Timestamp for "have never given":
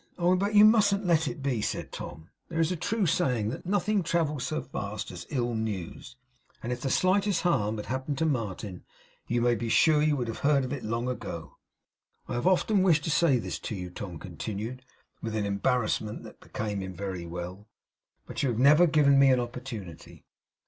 18.49-19.19